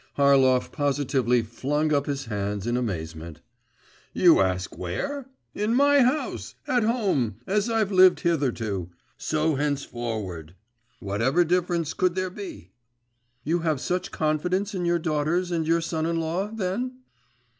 [0.17, 3.39] Harlov positively flung up his hands in amazement.
[4.13, 5.27] 'You ask where?
[5.53, 8.89] In my house, at home, as I've lived hitherto…
[9.15, 10.55] so henceforward.
[11.01, 12.71] Whatever difference could there be?'
[13.43, 17.01] 'You have such confidence in your daughters and your son in law, then?